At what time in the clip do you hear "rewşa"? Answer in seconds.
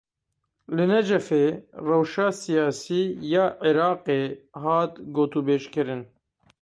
1.87-2.27